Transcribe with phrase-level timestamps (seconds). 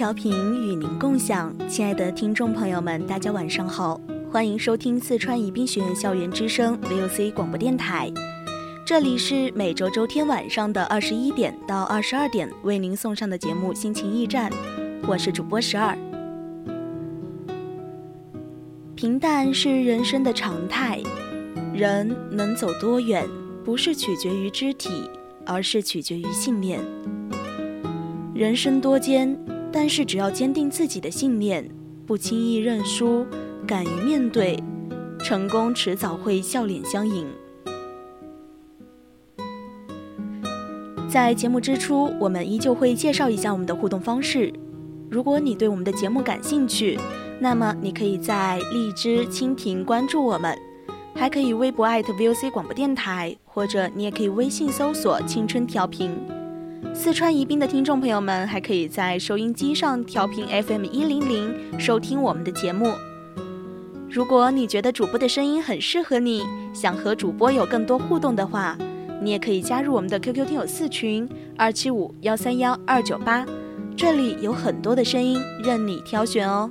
[0.00, 0.32] 调频
[0.66, 4.00] 与您共享，亲爱的听众朋友们，大家晚上好，
[4.32, 8.10] 欢迎收听四川宜宾学院校园之声 VOC 广播电台，
[8.86, 14.50] 这里是每周周天晚上的二十一点到二十二点为您送上的节目《心情驿站》，
[15.06, 15.94] 我是主播十二。
[18.94, 20.98] 平淡是人生的常态，
[21.74, 23.28] 人能走多远，
[23.62, 25.10] 不是取决于肢体，
[25.44, 26.80] 而是取决于信念。
[28.32, 29.38] 人生多艰，
[29.72, 31.68] 但是只要坚定自己的信念，
[32.06, 33.24] 不轻易认输，
[33.66, 34.58] 敢于面对，
[35.20, 37.26] 成功迟早会笑脸相迎。
[41.08, 44.52] 在节目之初，我们依旧会介绍一下我们的互动方式。
[45.08, 46.98] 如果你对我们的节目感兴趣，
[47.40, 50.56] 那么你可以在荔枝、蜻蜓关注我们，
[51.14, 56.10] 还可以微博 @VOC 广播电台，或者你也可以微信搜索“青春调频”。
[56.92, 62.92] 四川宜宾的听众朋友们，还可以在收音机上调频 FM 一零零收听我们的节目。
[64.10, 68.76] 如果你觉得主播的声音很适合你，想和主播有更多互动的话，
[69.22, 73.46] 你也可以加入我们的 QQ 听友四群二七五幺三幺二九八，
[73.96, 76.70] 这里有很多的声音任你挑选哦。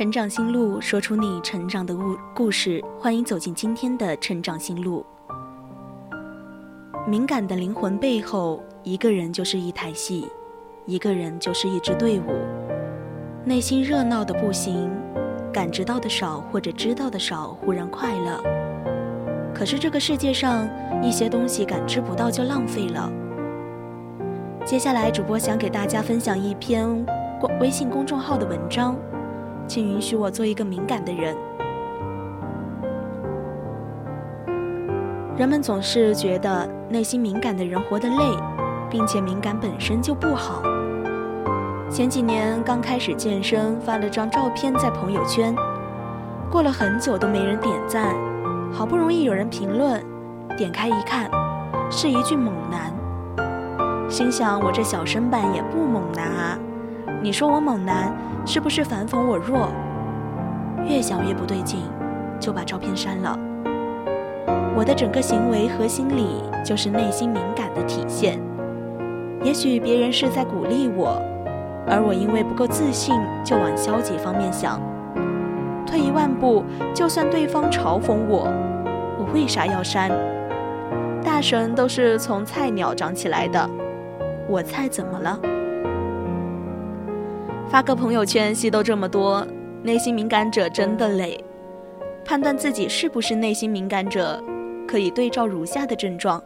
[0.00, 2.82] 成长心路，说出你成长的故故事。
[2.98, 5.04] 欢迎走进今天的成长心路。
[7.06, 10.26] 敏感的灵魂背后，一个人就是一台戏，
[10.86, 12.24] 一个人就是一支队伍。
[13.44, 14.90] 内心热闹的不行，
[15.52, 18.42] 感知到的少或者知道的少，忽然快乐。
[19.54, 20.66] 可是这个世界上，
[21.02, 23.12] 一些东西感知不到就浪费了。
[24.64, 26.88] 接下来，主播想给大家分享一篇
[27.60, 28.96] 微信公众号的文章。
[29.70, 31.32] 请允许我做一个敏感的人。
[35.36, 38.36] 人们总是觉得内心敏感的人活得累，
[38.90, 40.60] 并且敏感本身就不好。
[41.88, 45.54] 前几年刚开始健身，发了张照片在朋友圈，
[46.50, 48.12] 过了很久都没人点赞，
[48.72, 50.04] 好不容易有人评论，
[50.58, 51.30] 点开一看，
[51.88, 52.92] 是一句猛男。
[54.10, 56.58] 心想我这小身板也不猛男啊，
[57.22, 58.12] 你说我猛男？
[58.52, 59.68] 是不是反讽我弱？
[60.84, 61.84] 越想越不对劲，
[62.40, 63.38] 就把照片删了。
[64.74, 68.40] 我的整个行为和心理就是内心敏感的体现。
[69.44, 71.22] 也许别人是在鼓励我，
[71.86, 73.14] 而我因为不够自信，
[73.44, 74.80] 就往消极方面想。
[75.86, 78.52] 退一万步，就算对方嘲讽我，
[79.16, 80.10] 我为啥要删？
[81.22, 83.70] 大神都是从菜鸟长起来的，
[84.48, 85.38] 我菜怎么了？
[87.70, 89.46] 发个朋友圈，戏都这么多，
[89.84, 91.38] 内心敏感者真的累。
[92.24, 94.42] 判断自己是不是内心敏感者，
[94.88, 96.42] 可以对照如下的症状：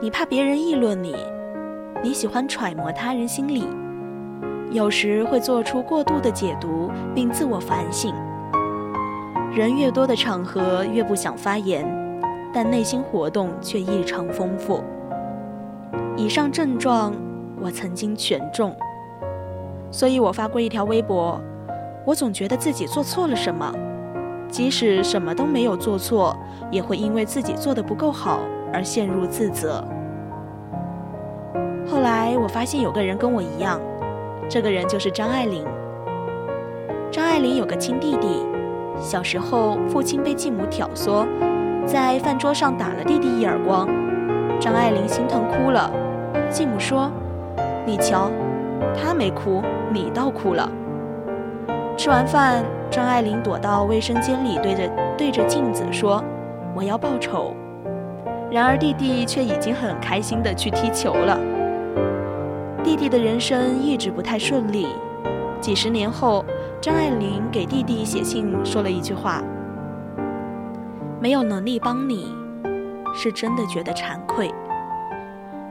[0.00, 1.14] 你怕别人议论你，
[2.02, 3.68] 你喜欢揣摩他人心理，
[4.70, 8.14] 有时会做出过度的解读并自我反省。
[9.52, 11.86] 人越多的场合越不想发言，
[12.54, 14.82] 但内心活动却异常丰富。
[16.16, 17.12] 以上症状
[17.60, 18.74] 我曾经全中，
[19.94, 21.40] 所以我发过一条微博。
[22.04, 23.72] 我总觉得自己做错了什么，
[24.48, 26.36] 即使什么都没有做错，
[26.68, 28.40] 也会因为自己做的不够好
[28.72, 29.84] 而陷入自责。
[31.86, 33.80] 后来我发现有个人跟我一样，
[34.48, 35.64] 这个人就是张爱玲。
[37.12, 38.44] 张爱玲有个亲弟弟，
[38.98, 41.24] 小时候父亲被继母挑唆，
[41.86, 43.88] 在饭桌上打了弟弟一耳光，
[44.58, 45.88] 张爱玲心疼哭了。
[46.50, 47.08] 继母说
[47.86, 48.28] ：“你瞧，
[48.94, 49.62] 他没哭，
[49.92, 50.70] 你倒哭了。”
[51.96, 56.22] 吃完饭，张爱玲躲到卫生间里，对着对着镜子说
[56.74, 57.54] ：“我要报仇。”
[58.50, 61.38] 然而弟弟却已经很开心地去踢球了。
[62.82, 64.88] 弟弟的人生一直不太顺利。
[65.60, 66.44] 几十年后，
[66.80, 69.40] 张爱玲给弟弟写信说了一句话
[71.18, 72.34] ：“没有能力帮你，
[73.14, 74.52] 是真的觉得惭愧。”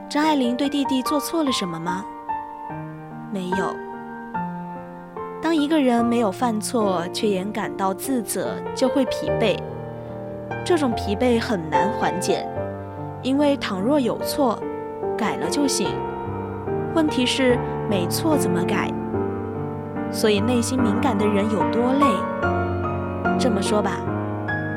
[0.08, 2.04] 张爱玲对弟弟做错了什么吗？
[3.34, 3.74] 没有。
[5.42, 9.58] 当一个人没有犯错，却也感到自责，就会疲惫。
[10.64, 12.46] 这种疲惫很难缓解，
[13.22, 14.56] 因为倘若有错，
[15.18, 15.88] 改了就行。
[16.94, 17.58] 问题是
[17.90, 18.88] 没错怎么改？
[20.12, 22.06] 所以内心敏感的人有多累？
[23.36, 23.98] 这么说吧，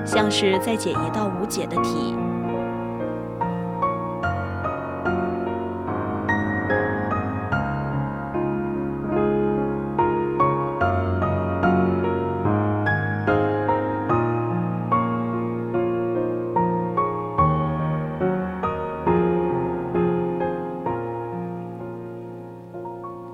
[0.04, 2.15] 像是在解一道无解的题。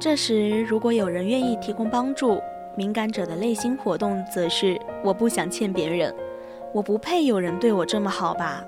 [0.04, 2.42] 这时，如果有人愿意提供帮助，
[2.76, 6.14] 敏感者的内心活动则是：我不想欠别人，
[6.74, 8.66] 我不配有人对我这么好吧？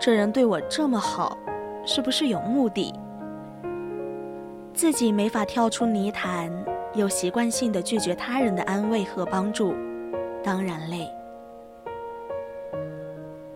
[0.00, 1.36] 这人对我这么好，
[1.84, 2.94] 是不是有目的？
[4.72, 6.50] 自己没法跳出泥潭，
[6.94, 9.74] 又习惯性的拒绝他人的安慰和帮助，
[10.42, 11.06] 当然累。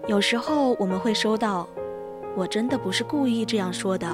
[0.06, 1.66] 有时候我们会收到
[2.36, 4.06] ：“我真的不是故意这样说的，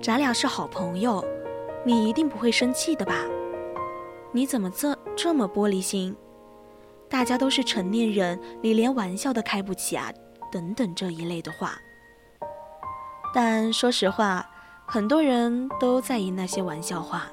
[0.00, 1.22] 咱俩是好朋友。”
[1.86, 3.14] 你一定不会生气的吧？
[4.32, 6.16] 你怎么这这么玻璃心？
[7.10, 10.10] 大家都是成年人，你连玩笑都开不起啊！
[10.50, 11.74] 等等这一类的话。
[13.34, 14.48] 但说实话，
[14.86, 17.26] 很多人都在意那些玩笑话。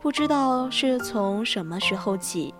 [0.00, 2.54] 不知道是从什么时候起，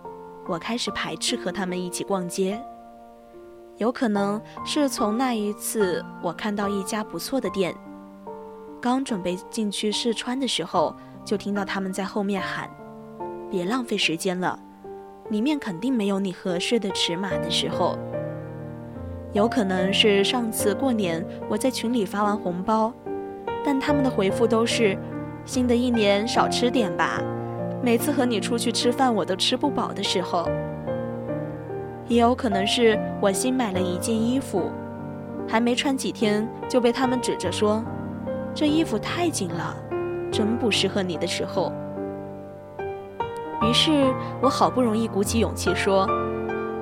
[0.45, 2.61] 我开始排斥和他们一起逛街。
[3.77, 7.73] 有可能是从那一次，我看到一家不错的店。
[8.83, 10.93] 刚准备进去试穿的时候，
[11.23, 12.69] 就听到他们在后面喊
[13.49, 14.59] ：“别浪费时间了，
[15.29, 17.97] 里面肯定没有你合适的尺码。”的时候，
[19.31, 22.91] 有可能是上次过年我在群里发完红包，
[23.63, 24.97] 但他们的回复都是
[25.47, 27.23] ：“新的一年少吃点吧，
[27.81, 30.45] 每次和你出去吃饭我都吃不饱。”的时候，
[32.09, 34.69] 也有可能是我新买了一件衣服，
[35.47, 37.81] 还没穿几天就被他们指着说。
[38.55, 39.75] 这衣服太紧了，
[40.31, 41.71] 真不适合你的时候。
[43.63, 46.07] 于是我好不容易鼓起勇气说：“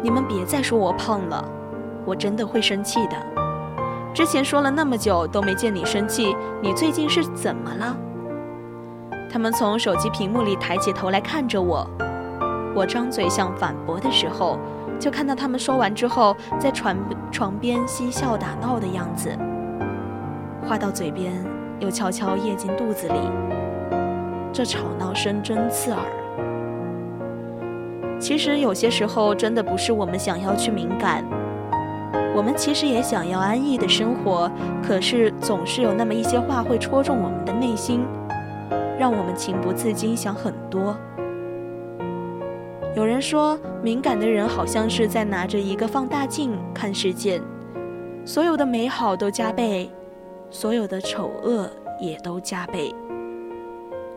[0.03, 1.43] 你们别再说我胖了，
[2.05, 3.15] 我真的会生气的。
[4.13, 7.95] 之前说了那么久都没见你生气，你最近是怎么了？”
[9.31, 11.87] 他们从手机屏幕里抬起头来看着我，
[12.75, 14.57] 我张嘴想反驳的时候，
[14.99, 16.97] 就看到他们说完之后在床
[17.31, 19.29] 床边嬉笑打闹的样子，
[20.67, 21.31] 话到嘴边。
[21.81, 23.15] 又悄悄咽进肚子里，
[24.53, 25.99] 这吵闹声真刺耳。
[28.19, 31.25] 其实有些时候，真的不是我们想要去敏感，
[32.35, 34.49] 我们其实也想要安逸的生活，
[34.83, 38.05] 可是总是有那么一些话会戳中我们的内心，
[38.99, 40.95] 让我们情不自禁想很多。
[42.95, 47.41] 有人说，敏感的人好像是在拿着一个放大镜看世界，
[48.23, 49.89] 所有的美好都加倍。
[50.51, 51.67] 所有的丑恶
[51.99, 52.93] 也都加倍。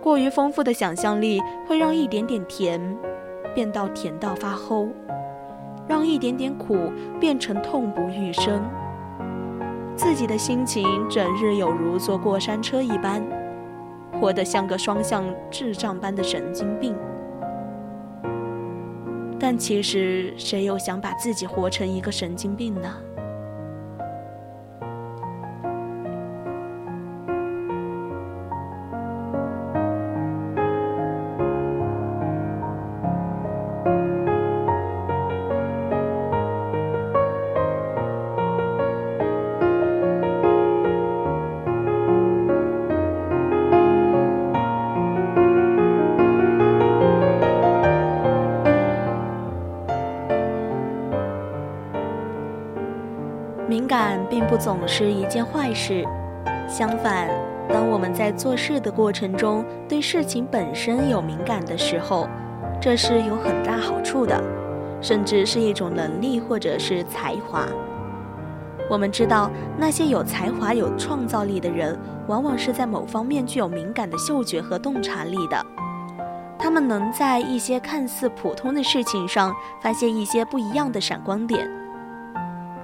[0.02, 2.78] 过于丰富的想象力会让一点点甜
[3.54, 4.90] 变到甜到发齁，
[5.88, 6.76] 让一点点苦
[7.18, 8.60] 变成痛不欲生。
[9.96, 13.22] 自己的心情整日有如坐过山车一般，
[14.20, 16.94] 活得像个双向智障般的神经病。
[19.38, 22.94] 但其实，谁又想把自己活成一个神经病呢？
[54.54, 56.04] 不总是一件坏事。
[56.68, 57.28] 相反，
[57.68, 62.28] 当我们在做事的过程中对事情本身有敏感的时候，
[62.80, 64.40] 这是有很大好处的，
[65.00, 67.66] 甚至是一种能力或者是才华。
[68.88, 75.66] 我们知道，那些有才华、有创造力的人，往往是在某方面具有敏感的嗅觉和洞察力的。
[76.60, 81.68] 他们能在一些看似普通的事情上发现一些不一样的闪光点，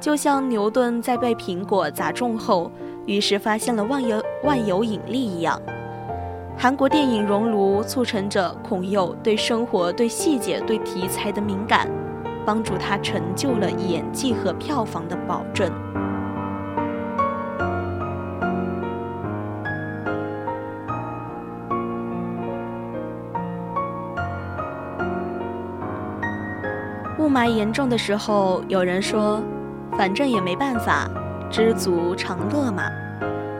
[0.00, 2.73] 就像牛顿在被苹果砸中后，
[3.04, 5.61] 于是发现了万有万有引力一样。
[6.57, 11.87] 韩国电影《熔炉》促成着孔侑对生活、对细节、对题材的敏感，
[12.47, 15.71] 帮助他成就了演技和票房的保证。
[27.19, 29.42] 雾霾严重的时候，有人说
[29.97, 31.09] ：“反正也没办法，
[31.50, 32.90] 知足常乐嘛。”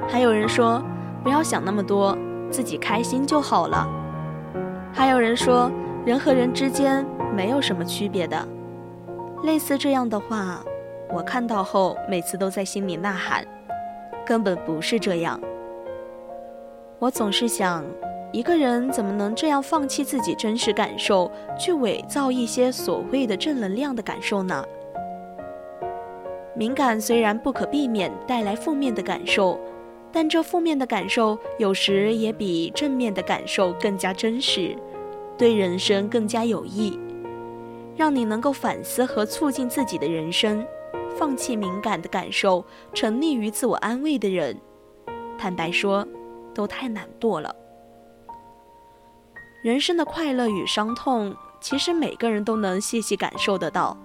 [0.09, 0.83] 还有人说
[1.23, 2.17] ：“不要想那么多，
[2.51, 3.89] 自己开心就好了。”
[4.93, 5.71] 还有人说
[6.05, 8.37] ：“人和人之间没有什么区别的。”
[9.45, 10.61] 类似这样的话，
[11.13, 13.45] 我看到后每次都在心里呐喊
[14.27, 15.41] ：“根本不是这样。”
[16.99, 17.85] 我总是想。
[18.33, 24.65] 一个人怎么能这样放弃自己真实感受，去伪造一些所谓的正能量的感受呢？
[26.61, 29.59] 敏感虽然不可避免带来负面的感受，
[30.13, 34.77] 但这负面的感受有时也比正面的感受更加真实，
[35.39, 37.01] 对人生更加有益，
[37.97, 40.63] 让你能够反思和促进自己的人生。
[41.17, 42.63] 放弃敏感的感受，
[42.93, 44.55] 沉溺于自我安慰的人，
[45.39, 46.07] 坦白说，
[46.55, 47.57] 都太懒惰了。
[49.65, 53.97] 人生的快乐与伤痛，其实每个人都能细细感受得到，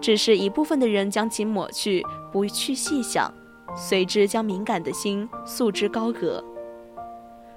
[0.00, 3.32] 只是一部分的人将其抹去，不去细想，
[3.76, 6.42] 随之将敏感的心束之高阁。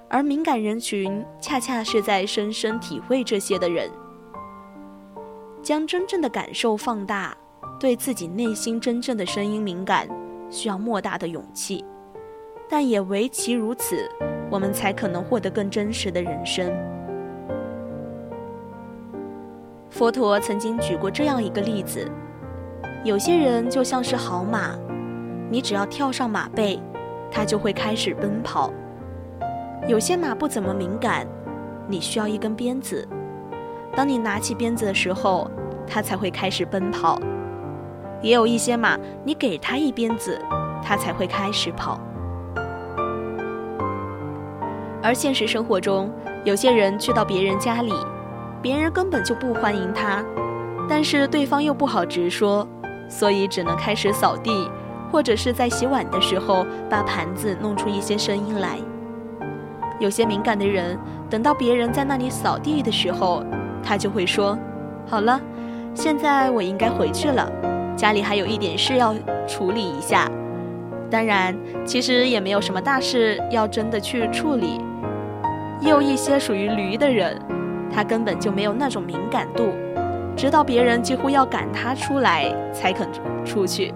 [0.08, 3.90] 而敏感人群，恰恰是在深深体会这些的人，
[5.62, 7.36] 将真正的感受放大，
[7.80, 10.06] 对自己内心真正的声音敏感，
[10.50, 11.84] 需要莫大的勇气，
[12.68, 14.08] 但也唯其如此，
[14.50, 16.70] 我们才可能获得更真实的人生。
[19.90, 22.08] 佛陀曾经举过这样一个例子：
[23.04, 24.70] 有些人就像是好马，
[25.50, 26.80] 你只要跳上马背，
[27.30, 28.72] 它就会开始奔跑；
[29.86, 31.26] 有些马不怎么敏感，
[31.86, 33.06] 你需要一根鞭子，
[33.94, 35.50] 当你拿起鞭子的时候，
[35.86, 37.20] 它才会开始奔跑；
[38.22, 40.40] 也有一些马，你给它一鞭子，
[40.82, 42.00] 它才会开始跑。
[45.02, 46.10] 而现实生活中，
[46.42, 47.92] 有些人去到别人家里。
[48.62, 50.24] 别人根本就不欢迎他，
[50.88, 52.66] 但是对方又不好直说，
[53.14, 54.68] 所以只能开始扫地，
[55.12, 58.76] 或者是在洗碗的时候把盘子弄出一些声音来。
[60.00, 60.98] 有些敏感的人，
[61.30, 63.44] 等到别人在那里扫地的时候，
[63.84, 64.58] 他就会说
[65.06, 65.40] ：“好了，
[65.94, 67.48] 现在我应该回去了，
[67.96, 69.14] 家里还有一点事要
[69.46, 70.28] 处理一下。
[71.08, 74.80] 当然，其实也没有什么大事要真的去处理。”
[75.80, 77.40] 也有一些属于驴的人。
[77.92, 79.68] 他根本就没有那种敏感度，
[80.36, 83.08] 直到别人几乎要赶他出来，才肯
[83.44, 83.92] 出去。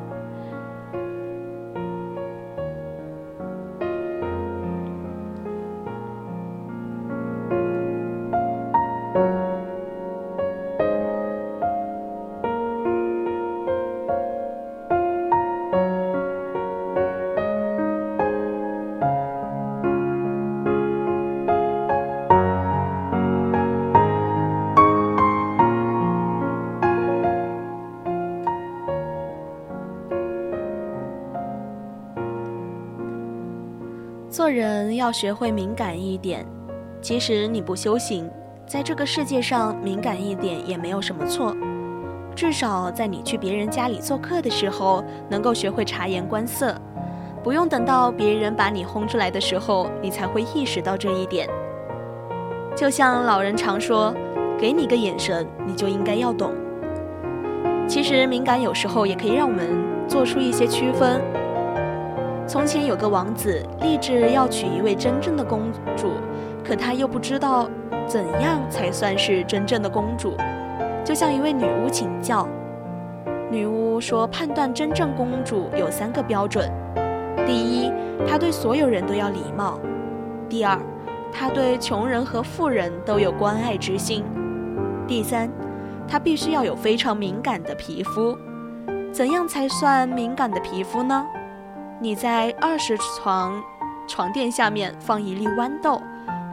[34.50, 36.46] 人要学会敏感一点，
[37.00, 38.28] 即使你不修行，
[38.66, 41.56] 在这个世界上敏感一点也没有什么错。
[42.34, 46.74] 至少在你去别人家里做客的时候，能够学会察言观色，
[47.42, 51.48] 不用等到别人把你轰出来的时候，你才会意识到这一点。
[52.76, 54.14] 就像老人常说
[54.56, 56.52] ：“给你个眼神，你就应该要懂。”
[57.88, 59.66] 其实敏感有时候也可以让我们
[60.06, 61.20] 做出一些区分。
[62.48, 66.12] 从前有个王子立志要娶一位真正的公主，
[66.64, 67.68] 可他又不知道
[68.06, 70.34] 怎样才算是真正的公主，
[71.04, 72.48] 就向一位女巫请教。
[73.50, 76.72] 女巫说，判断真正公主有三个标准：
[77.46, 77.92] 第一，
[78.26, 79.78] 她对所有人都要礼貌；
[80.48, 80.80] 第二，
[81.30, 84.22] 她对穷人和富人都有关爱之心；
[85.06, 85.50] 第三，
[86.08, 88.34] 她必须要有非常敏感的皮肤。
[89.12, 91.26] 怎样才算敏感的皮肤呢？
[92.00, 93.60] 你在二十床
[94.06, 96.00] 床垫下面放一粒豌豆，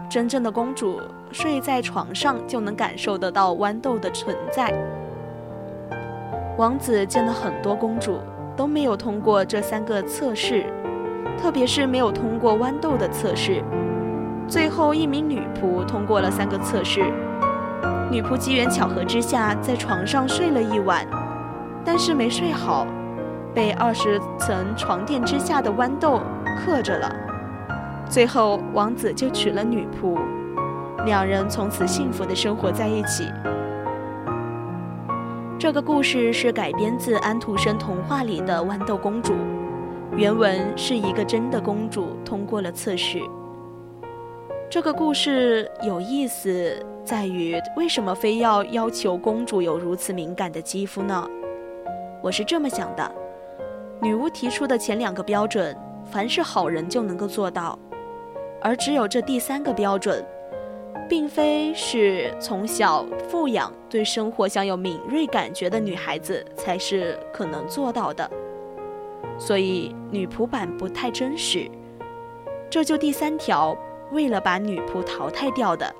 [0.09, 0.99] 真正的公主
[1.31, 4.73] 睡在床上就能感受得到豌豆的存在。
[6.57, 8.17] 王子见了很多公主，
[8.57, 10.65] 都没有通过这三个测试，
[11.39, 13.63] 特别是没有通过豌豆的测试。
[14.47, 17.03] 最后一名女仆通过了三个测试，
[18.09, 21.05] 女仆机缘巧合之下在床上睡了一晚，
[21.83, 22.87] 但是没睡好，
[23.55, 26.21] 被二十层床垫之下的豌豆
[26.59, 27.15] 克着了。
[28.09, 30.19] 最后王子就娶了女仆，
[31.05, 33.31] 两人从此幸福的生活在一起。
[35.57, 39.33] 这个故事是改编自安徒生童话里的《豌豆公主》，
[40.15, 43.19] 原文是一个真的公主通过了测试。
[44.69, 51.25] 这个故事有意思在于，为什么非要要求公主有如此敏感的肌肤呢？
[52.21, 53.11] 我是这么想的：
[54.01, 55.75] 女巫提出的前两个标准，
[56.05, 57.77] 凡是好人就能够做到，
[58.61, 60.25] 而只有这第三个标准。
[61.07, 68.27] 并非是从小富养、对生活享有敏锐感觉的女孩子才是可能做到的，
[69.37, 71.69] 所以女仆版不太真实。
[72.71, 73.77] 这就第三条，
[74.11, 75.93] 为了把女仆淘汰掉的。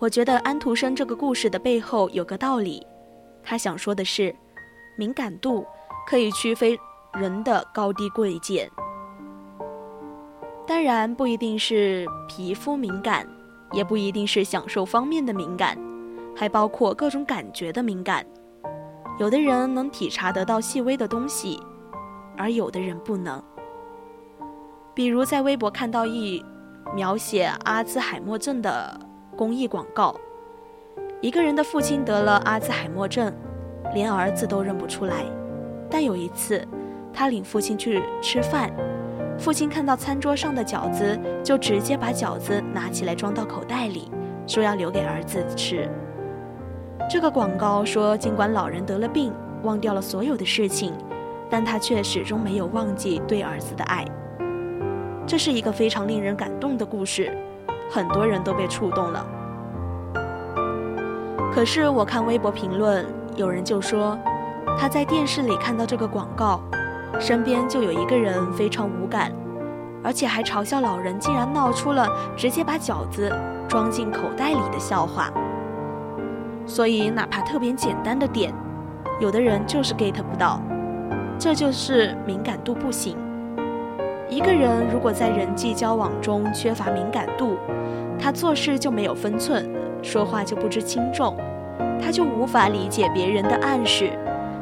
[0.00, 2.84] 我觉得安徒生这个故事的背后有个道理，
[3.40, 4.34] 他想说的是，
[4.96, 5.66] 敏感度
[6.06, 6.76] 可以区分
[7.14, 8.70] 人的高低贵贱。
[10.66, 13.26] 当然不一定是皮肤敏感，
[13.72, 15.76] 也不一定是享受方面的敏感，
[16.36, 18.24] 还包括各种感觉的敏感。
[19.18, 21.60] 有的人能体察得到细微的东西，
[22.36, 23.42] 而有的人不能。
[24.94, 26.42] 比如在微博看到一
[26.94, 28.98] 描写阿兹海默症的
[29.36, 30.14] 公益广告，
[31.20, 33.32] 一个人的父亲得了阿兹海默症，
[33.94, 35.24] 连儿子都认不出来。
[35.90, 36.66] 但有一次，
[37.12, 38.70] 他领父亲去吃饭。
[39.38, 44.10] 父亲看到餐桌上的饺子，就直接把饺子拿起来装到口袋里，
[44.46, 45.88] 说要留给儿子吃。
[47.10, 50.92] 这个广告说，尽管老人得了病，忘掉了所有的事情，
[51.50, 54.04] 但他却始终没有忘记对儿子的爱。
[55.26, 57.36] 这是一个非常令人感动的故事，
[57.90, 59.26] 很多人都被触动了。
[61.52, 63.04] 可是我看微博评论，
[63.36, 64.18] 有人就说
[64.78, 66.60] 他在电视里看到这个广告。
[67.20, 69.30] 身边就有一个人非常无感，
[70.02, 73.30] 而且还嘲笑老人竟然闹出了直接把饺子
[73.68, 75.30] 装进口袋里的笑话。
[76.66, 78.50] 所以哪怕特别简单的点，
[79.20, 80.58] 有的人就是 get 不到，
[81.38, 83.14] 这就是敏感度不行。
[84.30, 87.58] 一个人如果在人际交往中缺乏敏感度，
[88.18, 91.36] 他做事就没有分寸，说话就不知轻重，
[92.02, 94.10] 他就无法理解别人的暗示。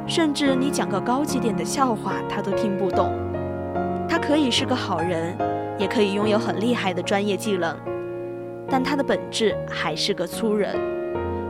[0.06, 3.12] 甚至你讲个高级点的笑话，他都听不懂。
[4.08, 5.36] 他可以是个好人，
[5.78, 7.76] 也可以拥有很厉害的专业技能，
[8.68, 10.76] 但他的本质还是个粗人，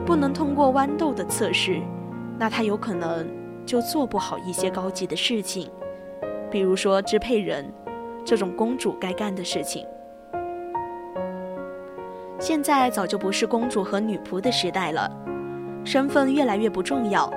[0.05, 1.81] 不能通过豌豆的测试，
[2.39, 3.27] 那他有可能
[3.65, 5.71] 就做不好一些高级的事情，
[6.51, 7.65] 比如说支配人
[8.27, 9.87] 这种公主该干的事情。
[12.39, 15.11] 现在早就不是公主和女仆的时代了，
[15.85, 17.33] 身份越来越不重要。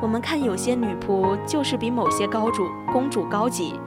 [0.00, 3.80] 我们看有些女仆就是比某些高主公主高级，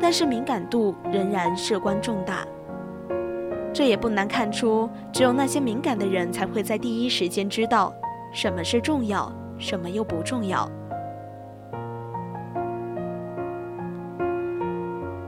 [0.00, 2.46] 但是敏感度仍然事关重大。
[3.72, 7.92] 这也不难看出，只有那些敏感的人才会在第一时间知道
[8.32, 10.66] 什么是重要，什么又不重要。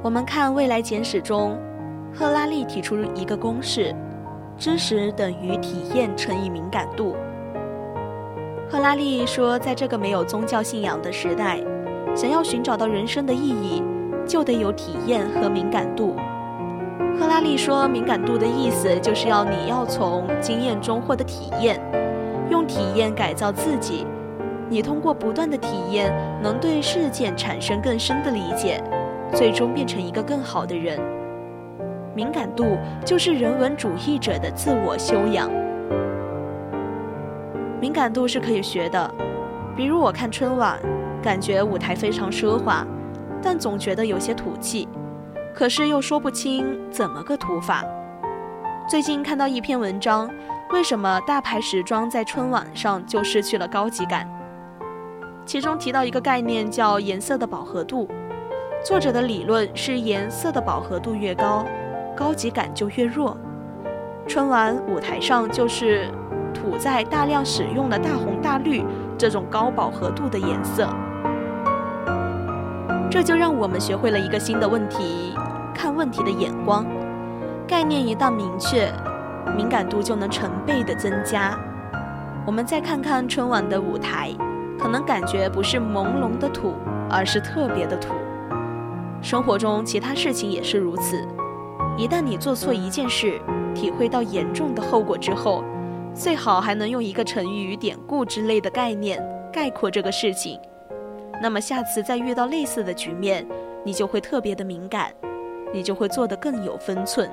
[0.03, 1.59] 我们看《未来简史》中，
[2.14, 3.94] 赫拉利提出一个公式：
[4.57, 7.14] 知识等于体验乘以敏感度。
[8.70, 11.59] 赫拉利说，在这个没有宗教信仰的时代，
[12.14, 13.83] 想要寻找到人生的意义，
[14.26, 16.14] 就得有体验和敏感度。
[17.18, 21.81] 赫拉利说，敏感度的意思就是要你要从经验中获得体验，
[22.50, 24.07] 用体验改造自己。
[24.68, 28.85] 你通过不断的体验，能对事件产生更深的理解，
[29.33, 31.00] 最终变成一个更好的人。
[32.14, 35.50] 敏感度就是人文主义者的自我修养。
[37.98, 39.12] 感度是可以学的，
[39.76, 40.78] 比如我看春晚，
[41.20, 42.87] 感觉舞台非常奢华，
[43.42, 44.87] 但总觉得有些土气，
[45.52, 47.84] 可是又说不清怎么个土法。
[48.88, 50.30] 最近看到一篇文章，
[50.70, 54.30] 为什么大牌时装在春晚上就失去了高级感？
[55.44, 58.08] 其中提到一个概念叫颜色的饱和度，
[58.84, 61.66] 作者的理论是颜色的饱和度越高，
[62.16, 63.37] 高级感就越弱。
[64.28, 66.08] 春晚舞台上就是。
[66.52, 68.84] 土在大量使用的大红大绿
[69.16, 70.88] 这种高饱和度的颜色，
[73.11, 75.34] 这就让我们学会了一个新的问题：
[75.74, 76.87] 看问题的眼光。
[77.66, 78.90] 概念一旦明确，
[79.56, 81.58] 敏感度就能成倍的增加。
[82.46, 84.30] 我们再看看春晚的舞台，
[84.78, 86.74] 可能感觉不是朦胧的土，
[87.11, 88.14] 而是特别的土。
[89.20, 91.26] 生活中其他事情也是如此。
[91.96, 93.40] 一旦你做错一件事，
[93.74, 95.64] 体会到严重的后果之后，
[96.14, 100.59] 最好还能用一个成语与典故之类的概念概括这个事情。
[101.40, 103.47] 那么下次再遇到类似的局面，
[103.85, 105.12] 你就会特别的敏感，
[105.73, 107.31] 你就会做得更有分寸。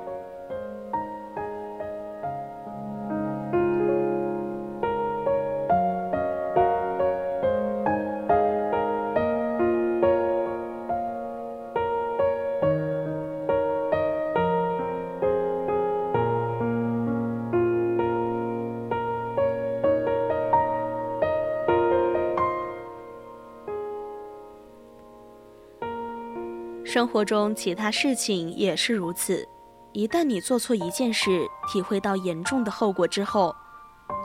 [27.06, 29.48] 生活中其他事情也是如此。
[29.92, 33.56] 一旦你做错一件事，体会到严重的后果之后，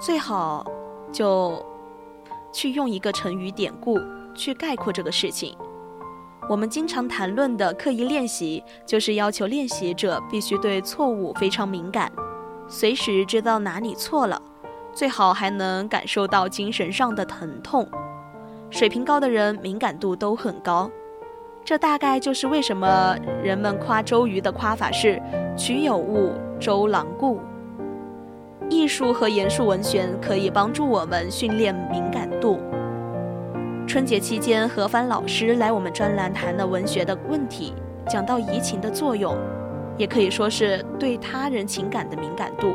[0.01, 0.64] 最好
[1.12, 1.62] 就
[2.51, 4.01] 去用一个成语典故
[4.35, 5.55] 去概括这个事情。
[6.49, 12.11] 我们经常谈论的刻意练习，就是要求练习者必须对错误非常敏感，
[12.66, 14.40] 随时知道哪里错了，
[14.95, 17.87] 最好还能感受到精神上的疼痛。
[18.71, 20.90] 水平高的人敏感度都很高。
[21.64, 25.20] 这大概就是为什么人们夸周瑜的夸法是
[25.57, 27.38] “曲有误，周郎顾”。
[28.68, 32.59] 艺术和严肃文学可以帮助我们训练敏感度。
[33.87, 37.75] 春节期间，何帆老师来我们专栏谈了文学的问题，
[38.09, 39.37] 讲到移情的作用，
[39.96, 42.75] 也可以说是对他人情感的敏感度。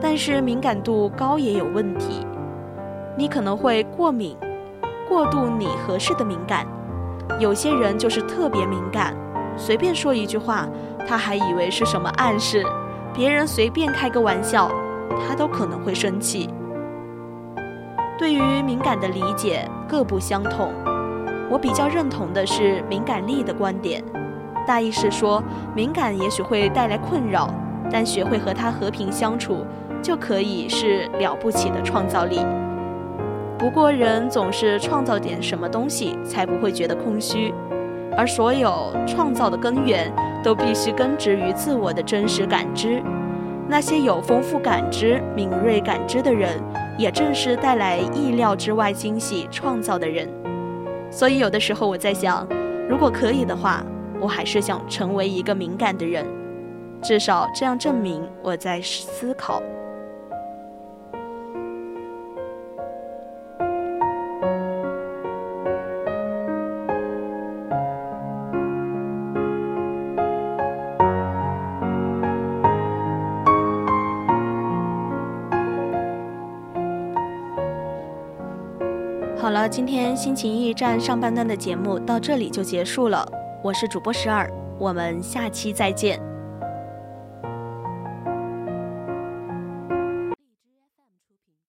[0.00, 2.24] 但是敏感度高也有问题，
[3.16, 4.36] 你可能会过敏，
[5.08, 6.64] 过度你合适的敏感。
[7.38, 9.14] 有些人就是特别敏感，
[9.56, 10.68] 随便说一句话，
[11.06, 12.62] 他还以为是什么暗示；
[13.14, 14.70] 别人随便开个玩笑，
[15.26, 16.50] 他都可能会生气。
[18.18, 20.72] 对于敏感的理解各不相同，
[21.48, 24.02] 我比较认同的是敏感力的观点，
[24.66, 25.40] 大意是说，
[25.74, 27.48] 敏感也许会带来困扰，
[27.88, 29.64] 但学会和他和平相处，
[30.02, 32.40] 就可以是了不起的创造力。
[33.58, 37.52] 不过，人总是创造点什么东西，才不会觉得空虚。
[38.16, 40.12] 而所有创造的根源，
[40.44, 43.02] 都必须根植于自我的真实感知。
[43.68, 46.50] 那些有丰富感知、敏锐感知的人，
[46.96, 50.28] 也正是带来意料之外惊喜创造的人。
[51.10, 52.46] 所以，有的时候我在想，
[52.88, 53.84] 如果可以的话，
[54.20, 56.24] 我还是想成为一个敏感的人，
[57.02, 59.60] 至少这样证明我在思考。
[79.70, 83.26] 今天心情驿站上半段的节目到这里就结束了。
[83.62, 86.27] 我是主播十二，我们下期再见。